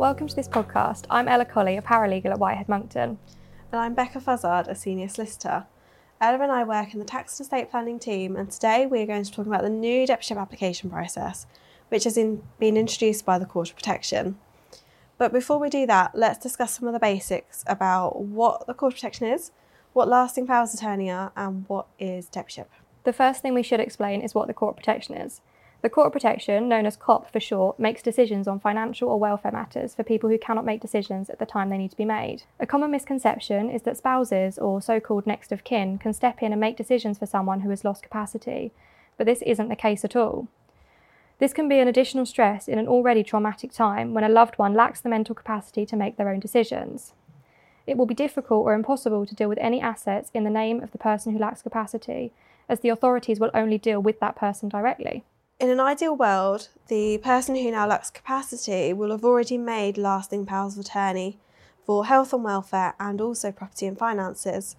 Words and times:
Welcome 0.00 0.28
to 0.28 0.34
this 0.34 0.48
podcast. 0.48 1.04
I'm 1.10 1.28
Ella 1.28 1.44
Collie, 1.44 1.76
a 1.76 1.82
paralegal 1.82 2.30
at 2.30 2.38
Whitehead 2.38 2.70
Monckton. 2.70 3.18
And 3.70 3.80
I'm 3.80 3.94
Bekka 3.94 4.22
Fuszard, 4.22 4.66
a 4.66 4.74
senior 4.74 5.08
solicitor. 5.08 5.66
Ella 6.22 6.42
and 6.42 6.50
I 6.50 6.64
work 6.64 6.94
in 6.94 7.00
the 7.00 7.04
tax 7.04 7.38
and 7.38 7.44
estate 7.44 7.70
planning 7.70 7.98
team, 7.98 8.34
and 8.34 8.50
today 8.50 8.86
we 8.86 9.02
are 9.02 9.06
going 9.06 9.24
to 9.24 9.30
talk 9.30 9.44
about 9.44 9.60
the 9.60 9.68
new 9.68 10.06
deputyship 10.06 10.40
application 10.40 10.88
process, 10.88 11.46
which 11.90 12.04
has 12.04 12.16
in, 12.16 12.42
been 12.58 12.78
introduced 12.78 13.26
by 13.26 13.38
the 13.38 13.44
Court 13.44 13.68
of 13.68 13.76
Protection. 13.76 14.38
But 15.18 15.34
before 15.34 15.58
we 15.58 15.68
do 15.68 15.84
that, 15.84 16.12
let's 16.14 16.38
discuss 16.38 16.78
some 16.78 16.88
of 16.88 16.94
the 16.94 16.98
basics 16.98 17.62
about 17.66 18.22
what 18.22 18.66
the 18.66 18.72
Court 18.72 18.94
of 18.94 18.96
Protection 18.96 19.26
is, 19.26 19.50
what 19.92 20.08
lasting 20.08 20.46
powers 20.46 20.72
of 20.72 20.80
attorney 20.80 21.10
are, 21.10 21.30
and 21.36 21.66
what 21.68 21.88
is 21.98 22.30
deputyship. 22.30 22.68
The 23.04 23.12
first 23.12 23.42
thing 23.42 23.52
we 23.52 23.62
should 23.62 23.80
explain 23.80 24.22
is 24.22 24.34
what 24.34 24.46
the 24.48 24.54
Court 24.54 24.72
of 24.72 24.76
Protection 24.78 25.14
is. 25.14 25.42
The 25.82 25.88
Court 25.88 26.08
of 26.08 26.12
Protection, 26.12 26.68
known 26.68 26.84
as 26.84 26.94
COP 26.94 27.32
for 27.32 27.40
short, 27.40 27.78
makes 27.78 28.02
decisions 28.02 28.46
on 28.46 28.60
financial 28.60 29.08
or 29.08 29.18
welfare 29.18 29.50
matters 29.50 29.94
for 29.94 30.02
people 30.02 30.28
who 30.28 30.36
cannot 30.36 30.66
make 30.66 30.82
decisions 30.82 31.30
at 31.30 31.38
the 31.38 31.46
time 31.46 31.70
they 31.70 31.78
need 31.78 31.90
to 31.92 31.96
be 31.96 32.04
made. 32.04 32.42
A 32.58 32.66
common 32.66 32.90
misconception 32.90 33.70
is 33.70 33.80
that 33.82 33.96
spouses 33.96 34.58
or 34.58 34.82
so 34.82 35.00
called 35.00 35.26
next 35.26 35.52
of 35.52 35.64
kin 35.64 35.96
can 35.96 36.12
step 36.12 36.42
in 36.42 36.52
and 36.52 36.60
make 36.60 36.76
decisions 36.76 37.16
for 37.16 37.24
someone 37.24 37.60
who 37.60 37.70
has 37.70 37.82
lost 37.82 38.02
capacity, 38.02 38.72
but 39.16 39.26
this 39.26 39.40
isn't 39.40 39.70
the 39.70 39.76
case 39.76 40.04
at 40.04 40.14
all. 40.14 40.48
This 41.38 41.54
can 41.54 41.66
be 41.66 41.78
an 41.78 41.88
additional 41.88 42.26
stress 42.26 42.68
in 42.68 42.78
an 42.78 42.86
already 42.86 43.24
traumatic 43.24 43.72
time 43.72 44.12
when 44.12 44.24
a 44.24 44.28
loved 44.28 44.58
one 44.58 44.74
lacks 44.74 45.00
the 45.00 45.08
mental 45.08 45.34
capacity 45.34 45.86
to 45.86 45.96
make 45.96 46.18
their 46.18 46.28
own 46.28 46.40
decisions. 46.40 47.14
It 47.86 47.96
will 47.96 48.04
be 48.04 48.14
difficult 48.14 48.66
or 48.66 48.74
impossible 48.74 49.24
to 49.24 49.34
deal 49.34 49.48
with 49.48 49.56
any 49.56 49.80
assets 49.80 50.30
in 50.34 50.44
the 50.44 50.50
name 50.50 50.82
of 50.82 50.92
the 50.92 50.98
person 50.98 51.32
who 51.32 51.38
lacks 51.38 51.62
capacity, 51.62 52.32
as 52.68 52.80
the 52.80 52.90
authorities 52.90 53.40
will 53.40 53.50
only 53.54 53.78
deal 53.78 54.02
with 54.02 54.20
that 54.20 54.36
person 54.36 54.68
directly. 54.68 55.24
In 55.60 55.68
an 55.68 55.78
ideal 55.78 56.16
world, 56.16 56.70
the 56.88 57.18
person 57.18 57.54
who 57.54 57.70
now 57.70 57.86
lacks 57.86 58.08
capacity 58.08 58.94
will 58.94 59.10
have 59.10 59.26
already 59.26 59.58
made 59.58 59.98
lasting 59.98 60.46
powers 60.46 60.72
of 60.72 60.86
attorney 60.86 61.38
for 61.84 62.06
health 62.06 62.32
and 62.32 62.42
welfare 62.42 62.94
and 62.98 63.20
also 63.20 63.52
property 63.52 63.86
and 63.86 63.98
finances. 63.98 64.76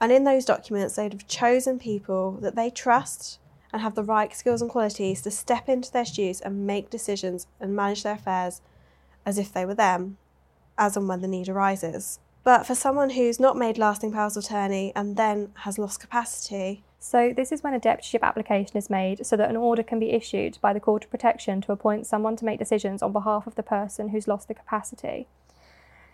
And 0.00 0.10
in 0.10 0.24
those 0.24 0.44
documents, 0.44 0.96
they'd 0.96 1.12
have 1.12 1.28
chosen 1.28 1.78
people 1.78 2.32
that 2.40 2.56
they 2.56 2.68
trust 2.68 3.38
and 3.72 3.80
have 3.80 3.94
the 3.94 4.02
right 4.02 4.34
skills 4.34 4.60
and 4.60 4.68
qualities 4.68 5.22
to 5.22 5.30
step 5.30 5.68
into 5.68 5.92
their 5.92 6.04
shoes 6.04 6.40
and 6.40 6.66
make 6.66 6.90
decisions 6.90 7.46
and 7.60 7.76
manage 7.76 8.02
their 8.02 8.14
affairs 8.14 8.60
as 9.24 9.38
if 9.38 9.52
they 9.52 9.64
were 9.64 9.74
them, 9.74 10.18
as 10.76 10.96
and 10.96 11.06
when 11.06 11.20
the 11.20 11.28
need 11.28 11.48
arises. 11.48 12.18
But 12.42 12.66
for 12.66 12.74
someone 12.74 13.10
who's 13.10 13.38
not 13.38 13.56
made 13.56 13.78
lasting 13.78 14.10
powers 14.10 14.36
of 14.36 14.42
attorney 14.42 14.92
and 14.96 15.16
then 15.16 15.52
has 15.58 15.78
lost 15.78 16.00
capacity, 16.00 16.82
so, 17.00 17.32
this 17.32 17.52
is 17.52 17.62
when 17.62 17.74
a 17.74 17.80
deputyship 17.80 18.22
application 18.22 18.76
is 18.76 18.90
made 18.90 19.24
so 19.24 19.36
that 19.36 19.48
an 19.48 19.56
order 19.56 19.84
can 19.84 20.00
be 20.00 20.10
issued 20.10 20.58
by 20.60 20.72
the 20.72 20.80
Court 20.80 21.04
of 21.04 21.10
Protection 21.10 21.60
to 21.60 21.72
appoint 21.72 22.06
someone 22.06 22.34
to 22.36 22.44
make 22.44 22.58
decisions 22.58 23.02
on 23.02 23.12
behalf 23.12 23.46
of 23.46 23.54
the 23.54 23.62
person 23.62 24.08
who's 24.08 24.26
lost 24.26 24.48
the 24.48 24.54
capacity. 24.54 25.28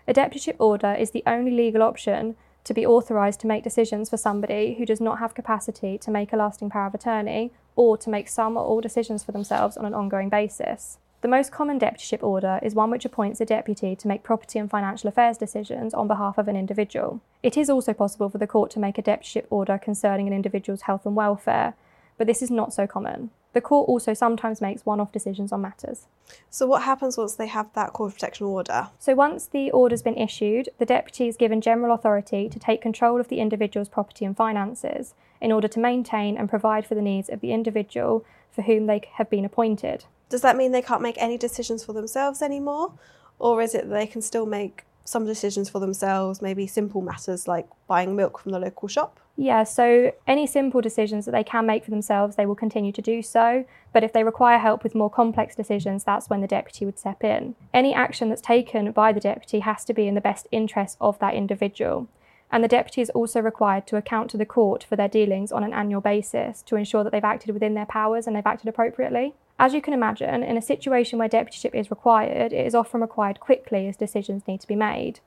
A 0.06 0.12
deputyship 0.12 0.56
order 0.58 0.92
is 0.92 1.12
the 1.12 1.22
only 1.26 1.50
legal 1.50 1.82
option 1.82 2.36
to 2.64 2.74
be 2.74 2.84
authorised 2.84 3.40
to 3.40 3.46
make 3.46 3.64
decisions 3.64 4.10
for 4.10 4.18
somebody 4.18 4.74
who 4.74 4.84
does 4.84 5.00
not 5.00 5.18
have 5.20 5.34
capacity 5.34 5.96
to 5.98 6.10
make 6.10 6.32
a 6.32 6.36
lasting 6.36 6.68
power 6.68 6.86
of 6.86 6.94
attorney 6.94 7.52
or 7.76 7.96
to 7.96 8.10
make 8.10 8.28
some 8.28 8.56
or 8.56 8.64
all 8.64 8.80
decisions 8.82 9.24
for 9.24 9.32
themselves 9.32 9.78
on 9.78 9.86
an 9.86 9.94
ongoing 9.94 10.28
basis. 10.28 10.98
The 11.24 11.28
most 11.28 11.52
common 11.52 11.80
deputyship 11.80 12.22
order 12.22 12.60
is 12.62 12.74
one 12.74 12.90
which 12.90 13.06
appoints 13.06 13.40
a 13.40 13.46
deputy 13.46 13.96
to 13.96 14.06
make 14.06 14.22
property 14.22 14.58
and 14.58 14.70
financial 14.70 15.08
affairs 15.08 15.38
decisions 15.38 15.94
on 15.94 16.06
behalf 16.06 16.36
of 16.36 16.48
an 16.48 16.54
individual. 16.54 17.22
It 17.42 17.56
is 17.56 17.70
also 17.70 17.94
possible 17.94 18.28
for 18.28 18.36
the 18.36 18.46
court 18.46 18.70
to 18.72 18.78
make 18.78 18.98
a 18.98 19.02
deputyship 19.02 19.46
order 19.48 19.78
concerning 19.78 20.26
an 20.26 20.34
individual's 20.34 20.82
health 20.82 21.06
and 21.06 21.16
welfare, 21.16 21.76
but 22.18 22.26
this 22.26 22.42
is 22.42 22.50
not 22.50 22.74
so 22.74 22.86
common. 22.86 23.30
The 23.54 23.62
court 23.62 23.88
also 23.88 24.12
sometimes 24.12 24.60
makes 24.60 24.84
one 24.84 25.00
off 25.00 25.12
decisions 25.12 25.50
on 25.50 25.62
matters. 25.62 26.08
So, 26.50 26.66
what 26.66 26.82
happens 26.82 27.16
once 27.16 27.34
they 27.36 27.46
have 27.46 27.72
that 27.72 27.94
court 27.94 28.10
of 28.10 28.16
protection 28.16 28.44
order? 28.44 28.90
So, 28.98 29.14
once 29.14 29.46
the 29.46 29.70
order's 29.70 30.02
been 30.02 30.18
issued, 30.18 30.68
the 30.78 30.84
deputy 30.84 31.26
is 31.26 31.38
given 31.38 31.62
general 31.62 31.94
authority 31.94 32.50
to 32.50 32.58
take 32.58 32.82
control 32.82 33.18
of 33.18 33.28
the 33.28 33.40
individual's 33.40 33.88
property 33.88 34.26
and 34.26 34.36
finances 34.36 35.14
in 35.40 35.52
order 35.52 35.68
to 35.68 35.80
maintain 35.80 36.36
and 36.36 36.50
provide 36.50 36.84
for 36.84 36.94
the 36.94 37.00
needs 37.00 37.30
of 37.30 37.40
the 37.40 37.52
individual 37.52 38.26
for 38.54 38.62
whom 38.62 38.86
they 38.86 39.02
have 39.14 39.28
been 39.28 39.44
appointed. 39.44 40.04
Does 40.28 40.42
that 40.42 40.56
mean 40.56 40.72
they 40.72 40.82
can't 40.82 41.02
make 41.02 41.16
any 41.18 41.36
decisions 41.36 41.84
for 41.84 41.92
themselves 41.92 42.42
anymore? 42.42 42.92
Or 43.38 43.60
is 43.60 43.74
it 43.74 43.88
that 43.88 43.94
they 43.94 44.06
can 44.06 44.22
still 44.22 44.46
make 44.46 44.84
some 45.04 45.26
decisions 45.26 45.68
for 45.68 45.80
themselves, 45.80 46.40
maybe 46.40 46.66
simple 46.66 47.02
matters 47.02 47.46
like 47.46 47.66
buying 47.86 48.16
milk 48.16 48.38
from 48.38 48.52
the 48.52 48.58
local 48.58 48.88
shop? 48.88 49.20
Yeah, 49.36 49.64
so 49.64 50.12
any 50.28 50.46
simple 50.46 50.80
decisions 50.80 51.24
that 51.24 51.32
they 51.32 51.42
can 51.42 51.66
make 51.66 51.84
for 51.84 51.90
themselves, 51.90 52.36
they 52.36 52.46
will 52.46 52.54
continue 52.54 52.92
to 52.92 53.02
do 53.02 53.20
so. 53.20 53.64
But 53.92 54.04
if 54.04 54.12
they 54.12 54.22
require 54.22 54.58
help 54.58 54.84
with 54.84 54.94
more 54.94 55.10
complex 55.10 55.56
decisions, 55.56 56.04
that's 56.04 56.30
when 56.30 56.40
the 56.40 56.46
deputy 56.46 56.84
would 56.84 56.98
step 56.98 57.24
in. 57.24 57.56
Any 57.74 57.92
action 57.92 58.28
that's 58.28 58.40
taken 58.40 58.92
by 58.92 59.12
the 59.12 59.20
deputy 59.20 59.58
has 59.60 59.84
to 59.86 59.94
be 59.94 60.06
in 60.06 60.14
the 60.14 60.20
best 60.20 60.46
interest 60.52 60.96
of 61.00 61.18
that 61.18 61.34
individual. 61.34 62.08
And 62.54 62.62
the 62.62 62.68
deputy 62.68 63.00
is 63.00 63.10
also 63.10 63.40
required 63.40 63.84
to 63.88 63.96
account 63.96 64.30
to 64.30 64.36
the 64.36 64.46
court 64.46 64.84
for 64.84 64.94
their 64.94 65.08
dealings 65.08 65.50
on 65.50 65.64
an 65.64 65.74
annual 65.74 66.00
basis 66.00 66.62
to 66.62 66.76
ensure 66.76 67.02
that 67.02 67.10
they've 67.10 67.24
acted 67.24 67.52
within 67.52 67.74
their 67.74 67.84
powers 67.84 68.28
and 68.28 68.36
they've 68.36 68.46
acted 68.46 68.68
appropriately. 68.68 69.34
As 69.58 69.74
you 69.74 69.82
can 69.82 69.92
imagine, 69.92 70.44
in 70.44 70.56
a 70.56 70.62
situation 70.62 71.18
where 71.18 71.28
deputyship 71.28 71.74
is 71.74 71.90
required, 71.90 72.52
it 72.52 72.64
is 72.64 72.76
often 72.76 73.00
required 73.00 73.40
quickly 73.40 73.88
as 73.88 73.96
decisions 73.96 74.46
need 74.46 74.60
to 74.60 74.68
be 74.68 74.76
made. 74.76 75.18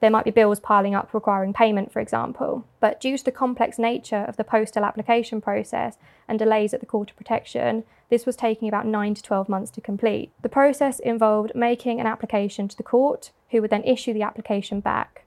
There 0.00 0.10
might 0.10 0.24
be 0.24 0.32
bills 0.32 0.58
piling 0.58 0.96
up 0.96 1.14
requiring 1.14 1.52
payment, 1.52 1.92
for 1.92 2.00
example, 2.00 2.64
but 2.80 3.00
due 3.00 3.16
to 3.18 3.24
the 3.24 3.30
complex 3.30 3.78
nature 3.78 4.24
of 4.26 4.36
the 4.36 4.42
postal 4.42 4.84
application 4.84 5.40
process 5.40 5.96
and 6.26 6.40
delays 6.40 6.74
at 6.74 6.80
the 6.80 6.86
Court 6.86 7.08
of 7.08 7.16
Protection, 7.16 7.84
this 8.10 8.26
was 8.26 8.34
taking 8.34 8.66
about 8.66 8.84
9 8.84 9.14
to 9.14 9.22
12 9.22 9.48
months 9.48 9.70
to 9.70 9.80
complete. 9.80 10.32
The 10.42 10.48
process 10.48 10.98
involved 10.98 11.52
making 11.54 12.00
an 12.00 12.08
application 12.08 12.66
to 12.66 12.76
the 12.76 12.82
court, 12.82 13.30
who 13.50 13.60
would 13.60 13.70
then 13.70 13.84
issue 13.84 14.12
the 14.12 14.22
application 14.22 14.80
back. 14.80 15.23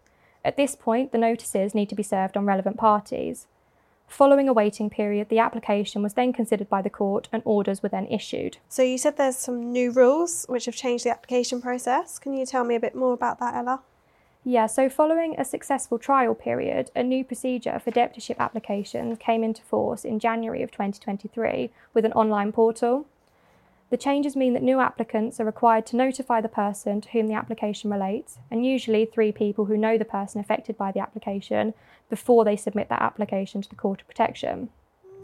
At 0.47 0.55
this 0.55 0.77
point, 0.77 1.11
the 1.11 1.17
notices 1.17 1.75
need 1.75 1.89
to 1.89 1.95
be 1.95 2.03
served 2.03 2.37
on 2.37 2.45
relevant 2.45 2.77
parties. 2.77 3.47
Following 4.07 4.47
a 4.47 4.53
waiting 4.53 4.89
period, 4.89 5.27
the 5.27 5.39
application 5.39 6.01
was 6.01 6.13
then 6.13 6.31
considered 6.31 6.69
by 6.69 6.81
the 6.81 6.89
court 6.89 7.27
and 7.33 7.41
orders 7.43 7.83
were 7.83 7.89
then 7.89 8.07
issued. 8.07 8.55
So, 8.69 8.81
you 8.81 8.97
said 8.97 9.17
there's 9.17 9.35
some 9.35 9.73
new 9.73 9.91
rules 9.91 10.45
which 10.47 10.63
have 10.63 10.73
changed 10.73 11.03
the 11.03 11.09
application 11.09 11.61
process. 11.61 12.17
Can 12.17 12.33
you 12.33 12.45
tell 12.45 12.63
me 12.63 12.75
a 12.75 12.79
bit 12.79 12.95
more 12.95 13.11
about 13.11 13.39
that, 13.39 13.55
Ella? 13.55 13.81
Yeah, 14.45 14.67
so 14.67 14.87
following 14.87 15.35
a 15.37 15.43
successful 15.43 15.99
trial 15.99 16.33
period, 16.33 16.91
a 16.95 17.03
new 17.03 17.25
procedure 17.25 17.77
for 17.79 17.91
deputyship 17.91 18.37
applications 18.37 19.17
came 19.17 19.43
into 19.43 19.61
force 19.63 20.05
in 20.05 20.17
January 20.17 20.63
of 20.63 20.71
2023 20.71 21.71
with 21.93 22.05
an 22.05 22.13
online 22.13 22.53
portal. 22.53 23.05
The 23.89 23.97
changes 23.97 24.35
mean 24.35 24.53
that 24.53 24.63
new 24.63 24.81
applicants 24.81 25.39
are 25.39 25.45
required 25.45 25.85
to 25.87 25.95
notify 25.95 26.41
the 26.41 26.49
person 26.49 26.99
to 26.99 27.09
whom 27.09 27.27
the 27.27 27.33
application 27.33 27.89
relates, 27.89 28.37
and 28.51 28.65
usually 28.65 29.05
three 29.05 29.31
people 29.31 29.65
who 29.65 29.77
know 29.77 29.97
the 29.97 30.03
person 30.03 30.41
affected 30.41 30.77
by 30.77 30.91
the 30.91 30.99
application, 30.99 31.73
before 32.09 32.43
they 32.43 32.57
submit 32.57 32.89
that 32.89 33.01
application 33.01 33.61
to 33.61 33.69
the 33.69 33.75
Court 33.75 34.01
of 34.01 34.07
Protection. 34.07 34.69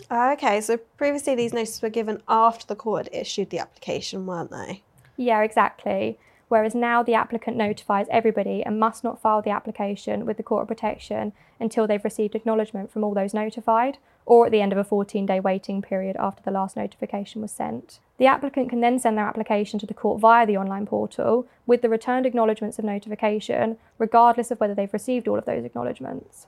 Ah, 0.10 0.32
okay, 0.34 0.62
so 0.62 0.78
previously 0.98 1.36
these 1.36 1.54
notices 1.54 1.82
were 1.82 1.90
given 1.90 2.22
after 2.28 2.66
the 2.66 2.76
court 2.76 3.08
issued 3.12 3.50
the 3.50 3.60
application, 3.60 4.26
weren't 4.26 4.52
they? 4.52 4.82
Yeah, 5.18 5.42
exactly. 5.44 6.18
Whereas 6.48 6.76
now 6.76 7.04
the 7.04 7.14
applicant 7.16 7.58
notifies 7.58 8.08
everybody 8.10 8.64
and 8.64 8.80
must 8.80 9.04
not 9.04 9.22
file 9.22 9.42
the 9.42 9.50
application 9.50 10.26
with 10.26 10.38
the 10.38 10.44
Court 10.44 10.64
of 10.64 10.68
Protection 10.68 11.34
until 11.60 11.88
they've 11.88 12.04
received 12.04 12.36
acknowledgement 12.36 12.92
from 12.92 13.04
all 13.04 13.14
those 13.14 13.34
notified, 13.34 13.98
or 14.26 14.46
at 14.46 14.52
the 14.52 14.62
end 14.62 14.72
of 14.72 14.78
a 14.78 14.84
14 14.84 15.26
day 15.26 15.40
waiting 15.40 15.82
period 15.82 16.16
after 16.18 16.44
the 16.44 16.52
last 16.52 16.78
notification 16.78 17.42
was 17.42 17.52
sent. 17.52 18.00
The 18.24 18.30
applicant 18.30 18.70
can 18.70 18.80
then 18.80 19.00
send 19.00 19.18
their 19.18 19.28
application 19.28 19.80
to 19.80 19.86
the 19.86 19.94
court 19.94 20.22
via 20.22 20.46
the 20.46 20.56
online 20.56 20.86
portal 20.86 21.46
with 21.66 21.82
the 21.82 21.90
returned 21.90 22.26
acknowledgements 22.26 22.80
of 22.80 22.86
notification, 22.86 23.76
regardless 23.98 24.50
of 24.50 24.62
whether 24.62 24.74
they've 24.74 24.94
received 24.94 25.28
all 25.28 25.38
of 25.38 25.44
those 25.44 25.66
acknowledgements. 25.66 26.48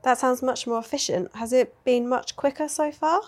That 0.00 0.16
sounds 0.16 0.40
much 0.42 0.66
more 0.66 0.78
efficient. 0.78 1.36
Has 1.36 1.52
it 1.52 1.74
been 1.84 2.08
much 2.08 2.36
quicker 2.36 2.68
so 2.68 2.90
far? 2.90 3.20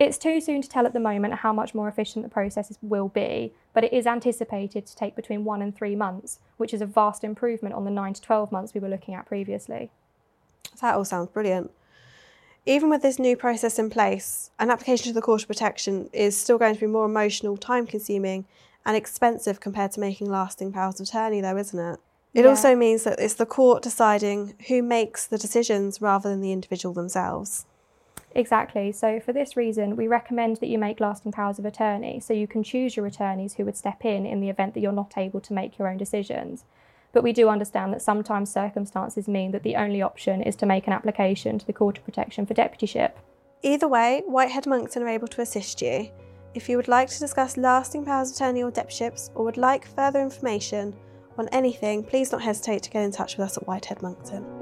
It's 0.00 0.18
too 0.18 0.40
soon 0.40 0.62
to 0.62 0.68
tell 0.68 0.84
at 0.84 0.94
the 0.94 0.98
moment 0.98 1.34
how 1.34 1.52
much 1.52 1.76
more 1.76 1.86
efficient 1.88 2.24
the 2.24 2.28
process 2.28 2.76
will 2.82 3.06
be, 3.06 3.52
but 3.72 3.84
it 3.84 3.92
is 3.92 4.08
anticipated 4.08 4.84
to 4.86 4.96
take 4.96 5.14
between 5.14 5.44
one 5.44 5.62
and 5.62 5.76
three 5.76 5.94
months, 5.94 6.40
which 6.56 6.74
is 6.74 6.80
a 6.80 6.86
vast 6.86 7.22
improvement 7.22 7.76
on 7.76 7.84
the 7.84 7.90
nine 7.92 8.14
to 8.14 8.20
12 8.20 8.50
months 8.50 8.74
we 8.74 8.80
were 8.80 8.88
looking 8.88 9.14
at 9.14 9.26
previously. 9.26 9.92
That 10.80 10.96
all 10.96 11.04
sounds 11.04 11.28
brilliant. 11.28 11.70
Even 12.68 12.90
with 12.90 13.00
this 13.00 13.20
new 13.20 13.36
process 13.36 13.78
in 13.78 13.90
place, 13.90 14.50
an 14.58 14.70
application 14.70 15.06
to 15.06 15.12
the 15.12 15.22
Court 15.22 15.42
of 15.42 15.46
Protection 15.46 16.10
is 16.12 16.36
still 16.36 16.58
going 16.58 16.74
to 16.74 16.80
be 16.80 16.88
more 16.88 17.06
emotional, 17.06 17.56
time 17.56 17.86
consuming, 17.86 18.44
and 18.84 18.96
expensive 18.96 19.60
compared 19.60 19.92
to 19.92 20.00
making 20.00 20.28
lasting 20.28 20.72
powers 20.72 20.98
of 20.98 21.06
attorney, 21.06 21.40
though, 21.40 21.56
isn't 21.56 21.78
it? 21.78 22.00
It 22.34 22.42
yeah. 22.42 22.48
also 22.48 22.74
means 22.74 23.04
that 23.04 23.20
it's 23.20 23.34
the 23.34 23.46
court 23.46 23.84
deciding 23.84 24.54
who 24.66 24.82
makes 24.82 25.26
the 25.26 25.38
decisions 25.38 26.02
rather 26.02 26.28
than 26.28 26.40
the 26.40 26.50
individual 26.50 26.92
themselves. 26.92 27.66
Exactly. 28.34 28.90
So, 28.90 29.20
for 29.20 29.32
this 29.32 29.56
reason, 29.56 29.94
we 29.94 30.08
recommend 30.08 30.56
that 30.56 30.66
you 30.66 30.76
make 30.76 30.98
lasting 30.98 31.32
powers 31.32 31.60
of 31.60 31.64
attorney 31.64 32.18
so 32.18 32.34
you 32.34 32.48
can 32.48 32.64
choose 32.64 32.96
your 32.96 33.06
attorneys 33.06 33.54
who 33.54 33.64
would 33.64 33.76
step 33.76 34.04
in 34.04 34.26
in 34.26 34.40
the 34.40 34.50
event 34.50 34.74
that 34.74 34.80
you're 34.80 34.90
not 34.90 35.16
able 35.16 35.40
to 35.40 35.52
make 35.52 35.78
your 35.78 35.86
own 35.86 35.96
decisions. 35.96 36.64
But 37.16 37.24
we 37.24 37.32
do 37.32 37.48
understand 37.48 37.94
that 37.94 38.02
sometimes 38.02 38.52
circumstances 38.52 39.26
mean 39.26 39.52
that 39.52 39.62
the 39.62 39.76
only 39.76 40.02
option 40.02 40.42
is 40.42 40.54
to 40.56 40.66
make 40.66 40.86
an 40.86 40.92
application 40.92 41.58
to 41.58 41.66
the 41.66 41.72
Court 41.72 41.96
of 41.96 42.04
Protection 42.04 42.44
for 42.44 42.52
deputyship. 42.52 43.12
Either 43.62 43.88
way, 43.88 44.22
Whitehead 44.26 44.66
Monckton 44.66 45.02
are 45.02 45.08
able 45.08 45.26
to 45.28 45.40
assist 45.40 45.80
you. 45.80 46.10
If 46.52 46.68
you 46.68 46.76
would 46.76 46.88
like 46.88 47.08
to 47.08 47.18
discuss 47.18 47.56
lasting 47.56 48.04
powers 48.04 48.32
of 48.32 48.36
attorney 48.36 48.62
or 48.62 48.70
deputyships 48.70 49.30
or 49.34 49.46
would 49.46 49.56
like 49.56 49.86
further 49.86 50.20
information 50.20 50.94
on 51.38 51.48
anything, 51.52 52.04
please 52.04 52.28
don't 52.28 52.40
hesitate 52.40 52.82
to 52.82 52.90
get 52.90 53.02
in 53.02 53.12
touch 53.12 53.38
with 53.38 53.46
us 53.46 53.56
at 53.56 53.66
Whitehead 53.66 54.02
Monckton. 54.02 54.55